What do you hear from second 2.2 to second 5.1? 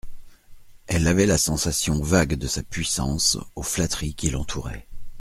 de sa puissance, aux flatteries qui l'entouraient.